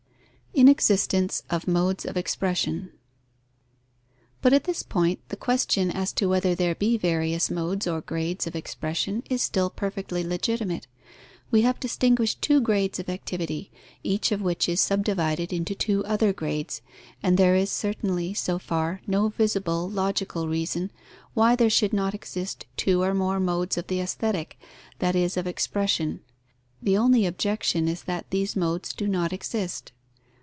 [0.53, 2.91] Inexistence of modes of expression.
[4.41, 8.45] But at this point, the question as to whether there be various modes or grades
[8.47, 10.87] of expression is still perfectly legitimate.
[11.51, 13.71] We have distinguished two grades of activity,
[14.03, 16.81] each of which is subdivided into two other grades,
[17.23, 20.91] and there is certainly, so far, no visible logical reason
[21.33, 24.59] why there should not exist two or more modes of the aesthetic,
[24.99, 26.19] that is of expression.
[26.81, 29.93] The only objection is that these modes do not exist.